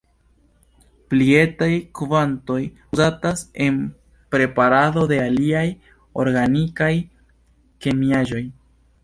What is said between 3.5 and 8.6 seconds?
en preparado de aliaj organikaj kemiaĵoj.